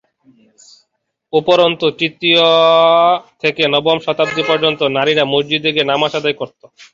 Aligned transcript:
উপরন্তু, 1.33 1.85
তৃতীয় 1.99 2.45
থেকে 3.41 3.63
নবম 3.73 3.97
শতাব্দী 4.05 4.43
পর্যন্ত 4.49 4.79
নারীরা 4.97 5.23
মসজিদে 5.33 5.69
গিয়ে 5.75 5.89
নামাজ 5.91 6.11
আদায় 6.19 6.37
করত। 6.39 6.61